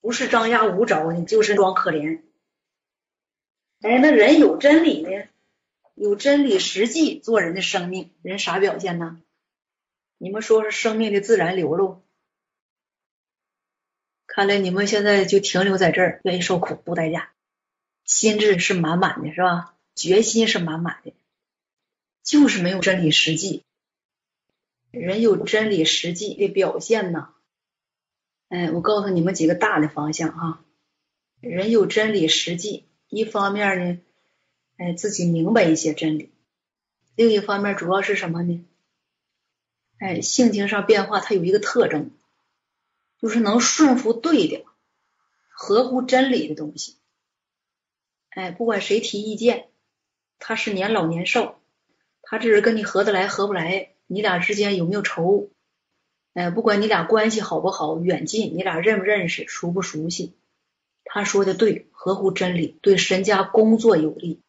[0.04, 2.20] 不是张牙舞爪呢，就是装可怜。
[3.80, 5.08] 哎，那人有真理呢，
[5.94, 9.22] 有真理实际做人的生命，人啥表现呢？
[10.18, 12.02] 你们说说生命的自然流露。
[14.26, 17.32] 看来你们现在就停留在这儿，愿意受苦不代价，
[18.04, 19.74] 心智是满满的，是吧？
[19.94, 21.14] 决心是满满的。
[22.22, 23.64] 就是没有真理实际，
[24.90, 27.30] 人有真理实际的表现呢。
[28.48, 30.64] 哎，我告诉你们几个大的方向哈。
[31.40, 34.00] 人有真理实际，一方面呢，
[34.76, 36.30] 哎，自己明白一些真理；
[37.16, 38.64] 另一方面，主要是什么呢？
[39.98, 42.10] 哎，性情上变化，它有一个特征，
[43.20, 44.64] 就是能顺服对的、
[45.48, 46.96] 合乎真理的东西。
[48.30, 49.68] 哎，不管谁提意见，
[50.38, 51.60] 他是年老年少。
[52.22, 55.50] 他这人跟你合得来合不来，你俩之间有没有仇？
[56.34, 60.34] 哎，不管你俩关系好不好，远近，你俩认不认识，熟不熟悉，
[61.04, 64.42] 他说的对，合乎真理，对神家工作有利，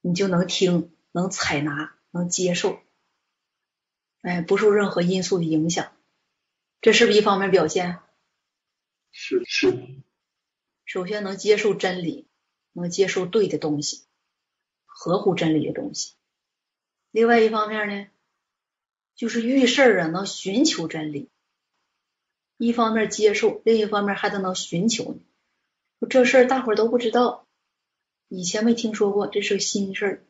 [0.00, 2.80] 你就能听，能采纳，能接受，
[4.22, 5.92] 哎，不受任何因素的影响，
[6.80, 7.98] 这是不是一方面表现？
[9.10, 9.78] 是是。
[10.86, 12.26] 首先能接受真理，
[12.72, 14.04] 能接受对的东西，
[14.86, 16.14] 合乎真理的东西。
[17.10, 18.06] 另外一方面呢，
[19.22, 21.28] 就是遇事儿啊，能寻求真理。
[22.56, 25.16] 一方面接受，另一方面还得能寻求。
[26.10, 27.46] 这事儿大伙儿都不知道，
[28.26, 30.24] 以前没听说过，这是个新事儿。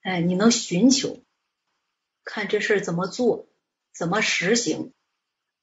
[0.00, 1.20] 哎，你能寻求，
[2.24, 3.46] 看这事儿怎么做，
[3.92, 4.92] 怎么实行，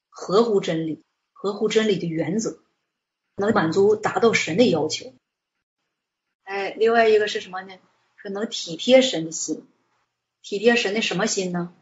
[0.08, 2.64] 合乎真理，合乎真理的原则，
[3.36, 5.14] 能满足达到神的要求。
[6.44, 7.78] 哎，另外一个是什么呢？
[8.16, 9.68] 说能体贴神的心。
[10.42, 11.74] 体贴神的什么心呢？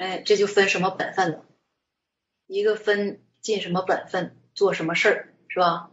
[0.00, 1.44] 哎，这就分什么本分了。
[2.46, 5.90] 一个分尽什么本分，做什么事儿，是吧？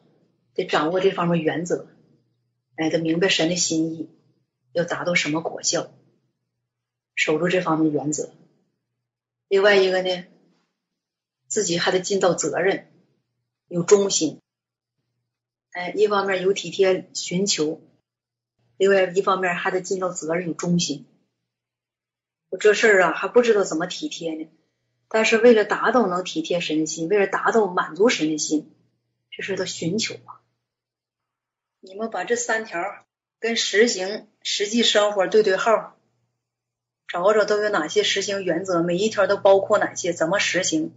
[0.53, 1.89] 得掌握这方面原则，
[2.77, 4.09] 哎，得明白神的心意，
[4.71, 5.91] 要达到什么果效，
[7.15, 8.31] 守住这方面原则。
[9.49, 10.23] 另外一个呢，
[11.47, 12.89] 自己还得尽到责任，
[13.67, 14.39] 有忠心。
[15.71, 17.81] 哎，一方面有体贴寻求。
[18.77, 21.05] 另外一方面还得尽到责任，有忠心。
[22.49, 24.49] 我这事儿啊还不知道怎么体贴呢，
[25.09, 28.73] 但是为了达到能体贴神的心，为了达到满足神的心，
[29.31, 30.41] 这是他寻求啊。
[31.79, 33.05] 你们把这三条
[33.39, 35.97] 跟实行实际生活对对号，
[37.07, 40.93] 找找都有哪些实行原则，每一条都包括哪些，怎么实行？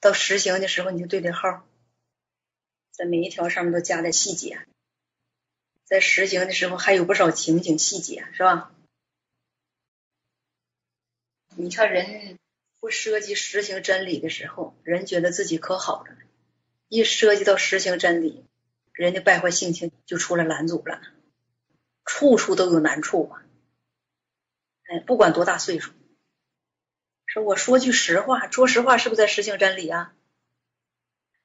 [0.00, 1.66] 到实行的时候你就对对号，
[2.90, 4.58] 在每一条上面都加点细节。
[5.84, 8.72] 在实行的时候还有不少情景细节，是吧？
[11.60, 12.38] 你看人
[12.78, 16.12] 不涉及实行真理的时候，人觉得自己可好了；
[16.86, 18.44] 一涉及到实行真理，
[18.92, 21.00] 人家败坏性情就出来拦阻了，
[22.04, 23.42] 处处都有难处啊！
[24.84, 25.90] 哎，不管多大岁数，
[27.26, 30.14] 说我说句实话，说实话是不是在实行真理啊？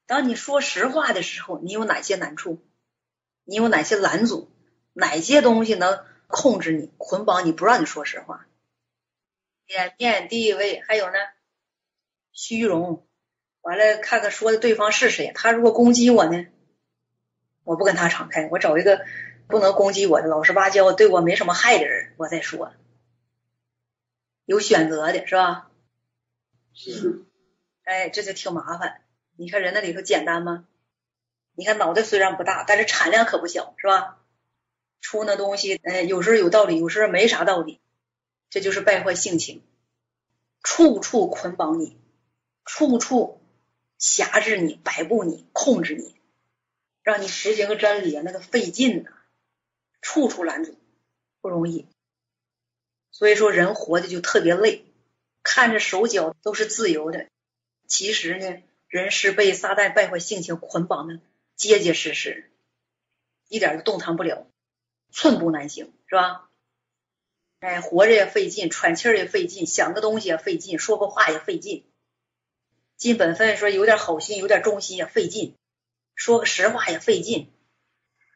[0.06, 2.62] 当你说实话的时候，你有哪些难处？
[3.46, 4.52] 你有哪些拦阻？
[4.94, 8.46] 哪些东西能控制你、捆绑你，不让你说实话？
[9.74, 11.14] 脸面、地位，还有呢，
[12.32, 13.08] 虚荣、
[13.62, 15.32] 完了看看说的对方是谁。
[15.34, 16.46] 他如果攻击我呢，
[17.64, 19.04] 我不跟他敞开，我找一个
[19.48, 22.72] 不能攻击我的、老实巴交、对我没什么害的人，我再说。
[24.46, 25.72] 有选择的是吧？
[26.74, 27.24] 是。
[27.84, 29.02] 哎，这就挺麻烦。
[29.36, 30.68] 你看人那里头简单吗？
[31.56, 34.20] 你看脑袋虽然不大，但是产量可不小，是吧？
[35.02, 37.82] 出那东西，哎，有时候有道理，有时候没啥道理，
[38.54, 39.64] 这就是败坏性情，
[40.62, 41.98] 处处捆绑你，
[42.66, 43.42] 处处
[43.98, 46.14] 辖制你、摆布你、控制你，
[47.02, 49.10] 让你实行个真理啊，那个费劲呐，
[50.02, 50.78] 处处拦阻，
[51.42, 51.88] 不容易。
[53.10, 54.86] 所以说，人活的就特别累，
[55.42, 57.26] 看着手脚都是自由的，
[57.88, 61.20] 其实呢，人是被撒旦败坏性情捆绑的。
[61.56, 62.52] 结结实实，
[63.48, 64.46] 一点都动弹不了，
[65.12, 66.52] 寸步难行，是吧？
[67.64, 71.86] 哎，活着也费劲，喘气儿也费劲，想个东西也费劲，说个话也费劲。
[72.98, 75.56] 尽本分说有点好心，有点忠心也费劲，
[76.14, 77.54] 说个实话也费劲，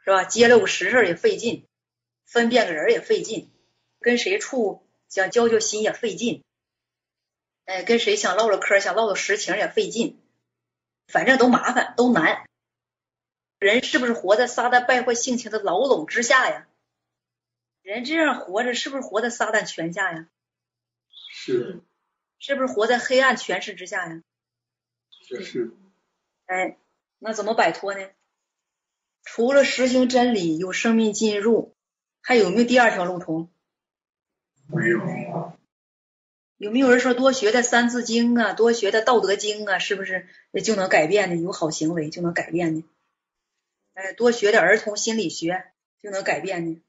[0.06, 0.24] 是吧？
[0.24, 1.66] 接了个实事也费劲，
[2.24, 3.52] 分辨个人也费劲，
[4.00, 6.42] 跟谁处想交交心也费劲，
[7.66, 10.22] 哎，跟谁想唠唠嗑，想唠唠实情也费劲，
[11.10, 12.46] 反正都麻烦，都难。
[13.60, 16.66] 人是不是活在撒旦败坏性情的牢笼之下呀？
[17.88, 20.28] 人这样活着，是不是活在撒旦权下呀？
[21.32, 21.80] 是。
[22.38, 24.24] 是不是活在黑暗权势之下呀？
[25.42, 25.72] 是。
[26.48, 26.78] 哎，
[27.18, 28.10] 那怎么摆脱呢？
[29.24, 31.78] 除了实行真理，有生命进入，
[32.20, 33.50] 还有没有第二条路通？
[34.68, 35.54] 没有。
[36.58, 40.28] 有没有人说多学的《三字经》啊，多学的《道德经》啊，是不是
[40.62, 41.42] 就能改变呢？
[41.42, 42.84] 有好行为就能改变呢？
[43.94, 45.72] 哎，多学点儿童心理学
[46.02, 46.82] 就能改变呢，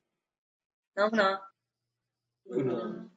[0.98, 1.40] 能不能？
[2.42, 3.08] 不能。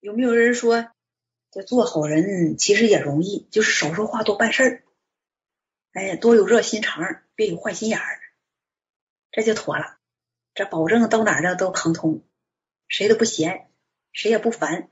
[0.00, 0.90] 有没有人说，
[1.50, 4.84] 这做好人其实也容易，就是少说话，多办事儿。
[5.92, 8.20] 哎，多有热心肠，别有坏心眼儿，
[9.30, 9.98] 这就妥了。
[10.54, 12.24] 这保证到哪儿的都亨通，
[12.86, 13.70] 谁都不嫌，
[14.12, 14.88] 谁也不烦。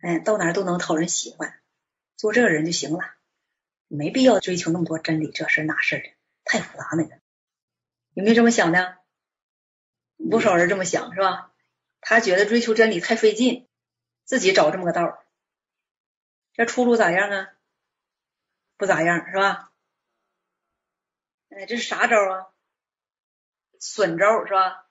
[0.00, 1.60] 哎，到哪儿都能讨人喜欢，
[2.16, 2.98] 做这个人就行了，
[3.86, 6.12] 没必要追求那么多真理这事那事的。
[6.42, 7.20] 太复杂那个，
[8.14, 8.98] 有没有这么想的？
[10.16, 11.52] 不少人这么想是吧？
[12.00, 13.66] 他觉得追求真理太费劲，
[14.24, 15.18] 自己找这么个道儿，
[16.52, 17.48] 这出路咋样啊？
[18.76, 19.72] 不咋样是吧？
[21.48, 22.46] 哎，这是啥招啊？
[23.78, 24.86] 损招是吧？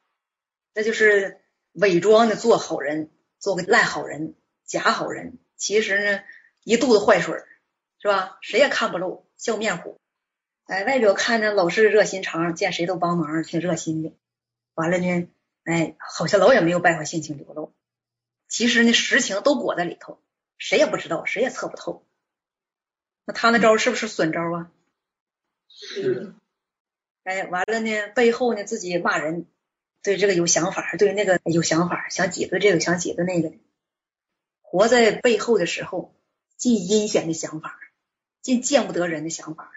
[0.74, 1.40] 那就是
[1.74, 6.24] 伪装的做好人，做个烂好人、假好人，其实呢
[6.64, 7.44] 一肚子坏水
[8.00, 8.40] 是吧？
[8.42, 10.00] 谁也看不漏，笑面虎。
[10.66, 14.18] 哎，外表看着老是热心肠，见谁都帮忙，挺热心的。
[14.74, 15.28] 完了呢，
[15.64, 17.74] 哎，好像老也没有办法性情流露。
[18.48, 20.22] 其实呢，实情都裹在里头，
[20.58, 22.06] 谁也不知道，谁也测不透。
[23.26, 24.72] 那他那招是不是损招啊？
[25.68, 26.34] 是。
[27.24, 29.48] 哎，完了呢，背后呢自己骂人，
[30.04, 33.54] 对这个有想法，对那个有想法，想挤兑这个，想挤兑那个。
[34.62, 36.14] 活在背后的时候，
[36.58, 37.80] 尽阴险的想法，
[38.42, 39.72] 尽见不得人的想法。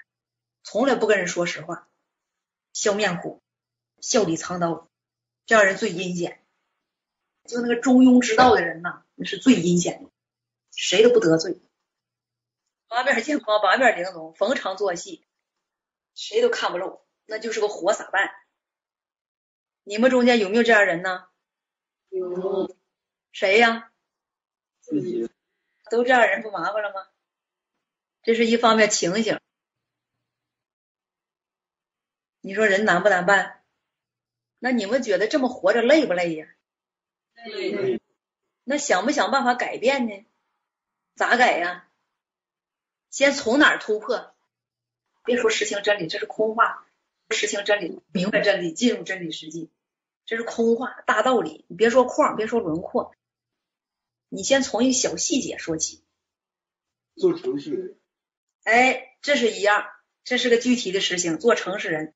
[0.65, 1.89] 从来不跟人说实话，
[2.73, 3.41] 笑面虎，
[4.07, 4.89] 笑里藏刀，
[5.47, 6.41] 这样人最阴险。
[7.45, 10.11] 就那个中庸之道的人呐，那是最阴险的，
[10.71, 11.61] 谁都不得罪，
[12.87, 15.27] 八面见光，八面玲珑，逢场作戏，
[16.15, 18.31] 谁都看不漏，那就是个活撒旦。
[19.83, 21.27] 你们中间有没有这样人呢？
[22.11, 22.77] 有。
[23.33, 23.91] 谁呀？
[24.83, 25.29] 自己。
[25.91, 27.09] 都这样人不麻烦了吗？
[28.23, 29.41] 这是一方面情形。
[32.41, 33.65] 你说人难不难办？
[34.59, 36.49] 那你们觉得这么活着累不累呀？
[37.45, 38.01] 累。
[38.65, 40.27] 那想不想办法改变呢？
[41.15, 41.89] 咋改呀？
[43.11, 44.35] 先从哪儿突破？
[45.25, 46.87] 别说实行真理，这是空话。
[47.31, 49.69] 实行真理，明白真理，进入真理实际，
[50.27, 51.65] 这是空话，大道理。
[51.69, 53.15] 你别说框，别说轮廓，
[54.29, 56.05] 你先从一个小细节说起。
[57.17, 57.99] 做城市人。
[58.63, 59.87] 哎，这是一样，
[60.23, 62.15] 这是个具体的实行，做城市人。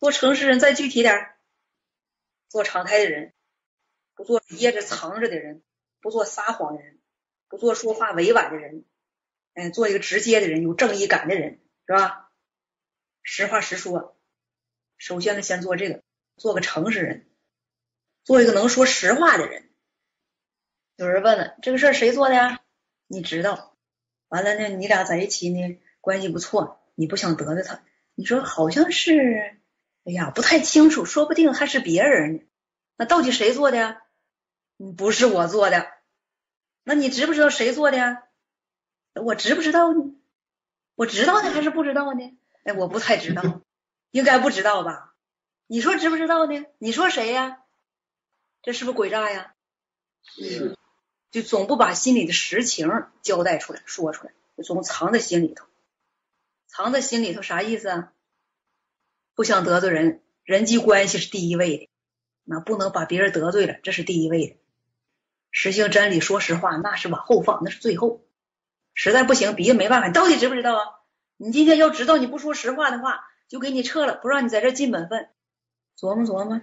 [0.00, 1.33] 做诚实人，再具体点
[2.54, 3.32] 做敞开的人，
[4.14, 5.64] 不做掖着藏着的人，
[6.00, 7.00] 不做撒谎的人，
[7.48, 8.84] 不做说话委婉的人，
[9.54, 12.30] 哎，做一个直接的人，有正义感的人，是吧？
[13.24, 14.16] 实话实说，
[14.98, 16.04] 首先呢，先做这个，
[16.36, 17.28] 做个诚实人，
[18.22, 19.68] 做一个能说实话的人。
[20.94, 22.60] 有人问了，这个事儿谁做的呀？
[23.08, 23.76] 你知道？
[24.28, 27.84] 完了呢，你俩在一起呢，关系不错，你不想得罪他，
[28.14, 29.58] 你说好像是。
[30.04, 32.42] 哎呀，不太清楚，说不定还是别人呢。
[32.96, 34.02] 那到底谁做的呀？
[34.96, 35.88] 不是我做的。
[36.82, 38.24] 那你知不知道谁做的呀？
[39.14, 40.14] 我知不知道呢？
[40.94, 42.36] 我知道呢还是不知道呢？
[42.64, 43.62] 哎，我不太知道，
[44.10, 45.14] 应该不知道吧？
[45.66, 46.66] 你说知不知道呢？
[46.78, 47.62] 你说谁呀？
[48.62, 49.54] 这是不是诡诈呀？
[50.22, 50.76] 是
[51.30, 55.66] 就总不把心里的实情交代出来、说出来，就总藏在心里头。
[56.66, 58.12] 藏在心里头啥意思啊？
[59.34, 61.88] 不想得罪人，人际关系是第一位的，
[62.44, 64.56] 那不能把别人得罪了，这是第一位的。
[65.50, 68.22] 实行真理，说实话，那是往后放，那是最后。
[68.92, 70.84] 实在不行，别的没办法，你到底知不知道啊？
[71.36, 75.28] 你今天要知道，你不说实话的话，就给你撤了，不让你在这尽本分。
[75.98, 76.60] 琢磨琢磨，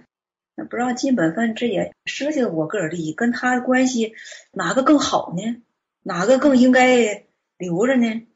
[0.54, 4.14] 那不让尽本分，这也涉及到我个人利益，跟他的关系
[4.50, 5.62] 哪个更好呢？
[6.02, 7.26] 哪个更应该
[7.58, 8.26] 留着呢？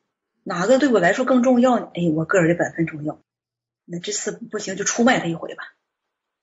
[0.43, 1.91] 哪个对我来说更重要呢？
[1.95, 3.19] 哎，我个人的本分重要。
[3.87, 5.75] 那这次不行，就出卖他一回吧。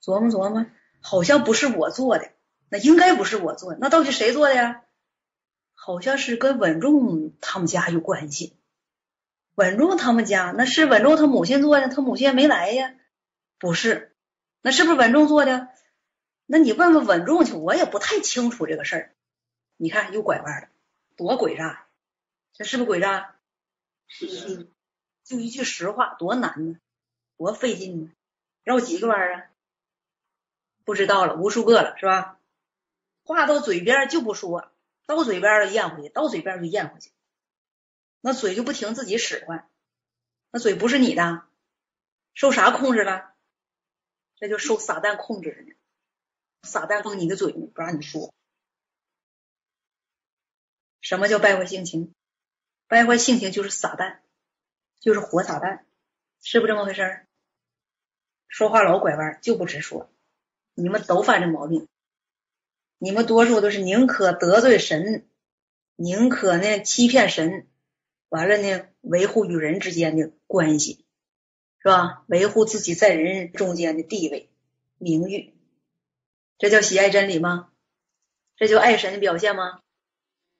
[0.01, 0.65] 琢磨琢磨，
[1.01, 2.31] 好像不是我做的，
[2.69, 4.81] 那应该不是我做的，那到底谁做的呀？
[5.75, 8.57] 好像是跟稳重他们家有关系。
[9.55, 12.95] 稳重他们家那是稳重他母亲做的，他母亲也没来呀。
[13.59, 14.15] 不是，
[14.61, 15.67] 那是不是稳重做的？
[16.45, 19.15] 那你问问稳重去，我也不太清楚这个事儿。
[19.77, 20.67] 你看又拐弯了，
[21.15, 21.85] 多诡诈！
[22.53, 23.35] 这是不是诡诈？
[24.07, 24.69] 是
[25.23, 26.79] 就一句实话，多难呢，
[27.43, 28.11] 多费劲呢，
[28.63, 29.49] 绕几个弯啊？
[30.85, 32.39] 不知道了，无数个了，是吧？
[33.23, 34.69] 话到嘴边就不说。
[35.05, 37.11] 到嘴边了咽回去，到嘴边就咽回去，
[38.21, 39.69] 那嘴就不停自己使唤，
[40.49, 41.45] 那嘴不是你的，
[42.33, 43.33] 受啥控制了？
[44.37, 45.75] 这就受撒旦控制着呢，
[46.61, 48.33] 撒旦封你的嘴，不让你说。
[51.01, 52.15] 什么叫败坏性情？
[52.87, 54.19] 败坏性情就是撒旦，
[55.01, 55.83] 就是活撒旦，
[56.41, 57.27] 是不这么回事？
[58.53, 60.11] 说话老拐弯，就不直说，
[60.75, 61.87] 你们都犯这毛病。
[62.99, 65.27] 你们多数都是宁可得罪神，
[65.95, 67.67] 宁可呢欺骗神，
[68.29, 71.03] 完了呢维护与人之间的关系，
[71.79, 72.25] 是吧？
[72.27, 74.51] 维护自己在人中间的地位、
[74.99, 75.55] 名誉，
[76.59, 77.71] 这叫喜爱真理吗？
[78.55, 79.81] 这就爱神的表现吗？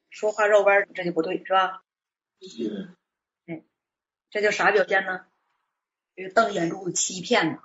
[0.10, 1.84] 说话绕弯，这就不对，是吧？
[2.42, 2.96] 是
[3.46, 3.62] 哎，
[4.32, 5.28] 这叫啥表现呢？
[6.16, 7.60] 这瞪眼珠欺骗呐，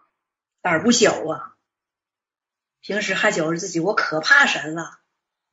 [0.69, 1.57] 胆儿不小啊！
[2.83, 5.01] 平时还觉着自己我可怕神了，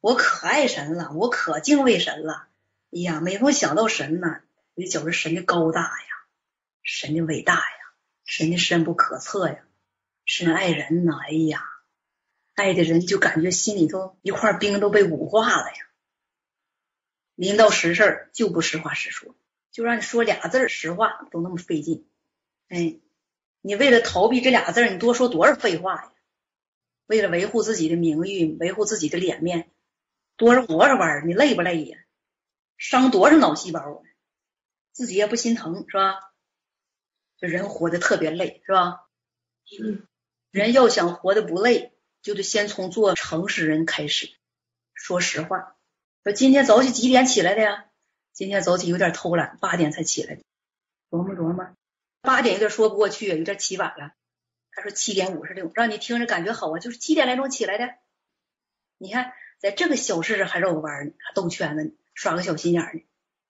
[0.01, 2.49] 我可爱神了，我可敬畏神了。
[2.91, 4.41] 哎呀，每逢想到神呢，
[4.73, 6.07] 我就觉着神的高大呀，
[6.83, 7.93] 神的伟大呀，
[8.25, 9.59] 神的深不可测呀，
[10.25, 11.17] 神爱人呐。
[11.23, 11.63] 哎呀，
[12.53, 15.87] 爱的人就感觉心里头一块冰都被捂化了呀。
[17.35, 19.33] 临到实事就不实话实说，
[19.71, 22.05] 就让你说俩字实话都那么费劲。
[22.67, 22.97] 哎，
[23.65, 26.11] 你为了逃避这俩字你多说多少废话呀？
[27.07, 29.71] 为了维护自己的名誉，维护自己的脸面，
[30.37, 31.97] 多少多少弯儿，你累不累呀？
[32.77, 34.01] 伤多少脑细胞啊？
[34.91, 36.31] 自己也不心疼是吧？
[37.39, 39.07] 这人活得特别累是吧？
[39.81, 40.05] 嗯
[40.51, 41.91] 人要想活得不累，
[42.21, 44.29] 就得先从做诚实人开始。
[44.93, 45.75] 说实话，
[46.23, 47.85] 说今天早起几点起来的呀？
[48.31, 50.43] 今天早起有点偷懒，八点才起来的。
[51.09, 51.54] 琢磨琢磨，
[52.25, 54.11] 八点有点说不过去，有点起晚了。
[54.71, 57.93] 他说七点五十六，让你听着感觉好啊，就是七点来钟起来的。
[58.97, 63.01] 你看，在这个小事上还绕个弯呢，还兜圈子呢，耍个小心眼呢，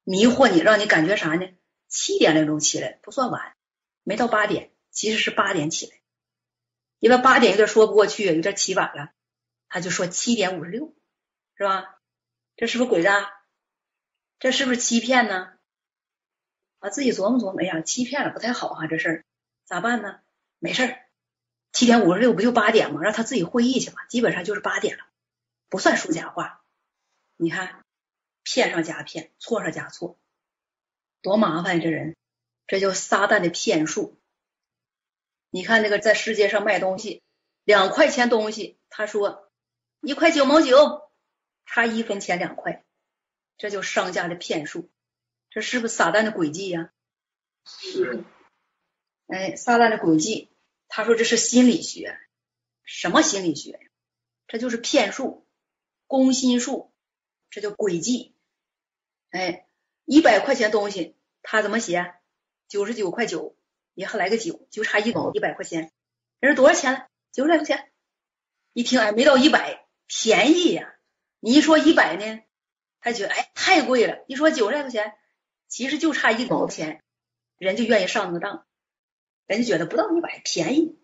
[0.04, 1.48] 迷惑你，让你感觉啥呢？
[1.88, 3.56] 七点来钟起来不算晚，
[4.04, 5.98] 没到八点，其实是八点起来。
[7.00, 9.12] 因为八点有点说不过去，有点起晚了，
[9.68, 10.96] 他就说七点五十六，
[11.58, 12.00] 是吧？
[12.56, 13.32] 这是不是诡诈？
[14.40, 15.54] 这是不是欺骗呢？
[16.86, 19.26] 啊，自己琢磨琢磨，哎呀，欺骗了不太好哈，这事儿
[19.66, 20.20] 咋办呢？
[20.60, 21.00] 没事儿。
[21.72, 23.02] 七点五十六不就八点吗？
[23.02, 25.04] 让他自己会议去吧，基本上就是八点了，
[25.68, 26.64] 不算说假话。
[27.38, 27.84] 你看，
[28.44, 30.20] 骗上加骗，错上加错，
[31.24, 31.82] 多麻烦！
[31.82, 32.16] 这人，
[32.68, 34.16] 这叫撒旦的骗术。
[35.50, 37.24] 你看那个在世界上卖东西，
[37.64, 39.50] 两块钱东西，他说
[40.02, 41.10] 一块九毛九，
[41.66, 42.86] 差一分钱两块，
[43.58, 44.88] 这就商家的骗术。
[45.56, 46.92] 这是不是撒旦的诡计呀？
[47.66, 48.26] 是，
[49.28, 50.50] 哎，撒旦的诡计。
[50.90, 52.20] 他说这是心理学，
[52.84, 53.80] 什么心理学呀？
[54.48, 55.48] 这就是骗术、
[56.08, 56.92] 攻心术，
[57.50, 58.36] 这叫诡计。
[59.30, 59.66] 哎，
[60.04, 62.16] 一百块钱东西，他怎么写？
[62.68, 63.56] 九十九块九，
[63.94, 65.94] 也还来个九，就差一毛，一百块钱。
[66.42, 67.08] 人说多少钱？
[67.32, 67.94] 九十来块钱。
[68.74, 70.98] 一听，哎，没到一百，便宜呀。
[71.40, 72.44] 你一说一百呢，
[73.00, 74.26] 他觉得哎太贵了。
[74.28, 75.18] 一说九十来块钱，
[75.76, 77.04] 其实就差一毛钱，
[77.58, 78.66] 人就愿意上那个当。
[79.46, 80.98] 人家觉得不到一百便宜，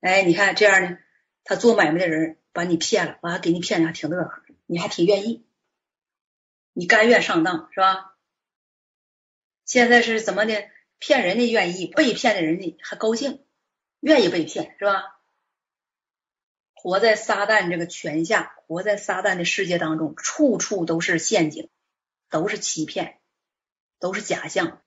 [0.00, 0.98] 哎，你看这样呢，
[1.44, 5.46] 他做买卖的人把你骗了，完了给你骗的还挺乐呵，你还挺愿意，
[6.72, 8.16] 你甘愿上当是吧？
[9.64, 10.68] 现在是怎么的？
[10.98, 13.44] 骗人的愿意，被骗的人呢还高兴，
[14.00, 15.20] 愿意被骗是吧？
[16.74, 21.70] 活在撒旦这个权下，活在撒旦的世界当中，处处都是陷阱，
[22.30, 23.19] 都是欺骗，
[24.00, 24.82] 都是假象。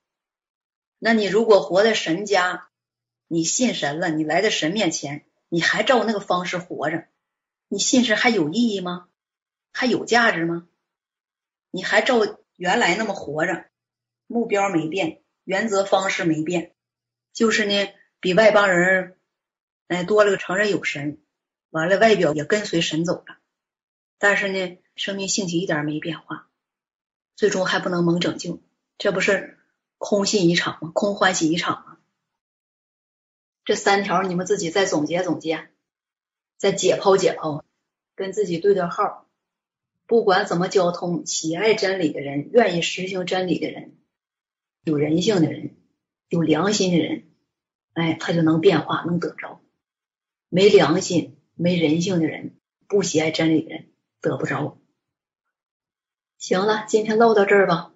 [0.99, 2.67] 那你如果活在神家，
[3.27, 7.07] 你信神了，你来到神面前，你还照那个方式活着，
[7.69, 9.07] 你信神还有意义吗？
[9.71, 10.67] 还有价值吗？
[11.71, 12.19] 你还照
[12.57, 13.65] 原来那么活着，
[14.27, 15.21] 目标没变。
[15.45, 16.73] 原则方式没变，
[17.33, 19.17] 就是呢，比外邦人
[19.87, 21.21] 哎多了个承认有神，
[21.69, 23.37] 完了外表也跟随神走了，
[24.17, 26.47] 但是呢，生命性情一点没变化，
[27.35, 28.61] 最终还不能蒙拯救，
[28.97, 29.57] 这不是
[29.97, 30.91] 空信一场吗？
[30.93, 31.97] 空欢喜一场吗？
[33.65, 35.69] 这三条你们自己再总结总结，
[36.57, 37.63] 再解剖解剖，
[38.15, 39.29] 跟自己对对号。
[40.05, 43.97] 不管怎么交通，喜爱真理的人，愿意实行真理的人。
[44.83, 45.77] 有人性的人，
[46.27, 47.29] 有良心的人，
[47.93, 49.61] 哎，他就能变化，能得着；
[50.49, 54.77] 没良心、没人性的人，不喜爱真理的人，得不着。
[56.37, 57.92] 行了，今天唠到这儿吧。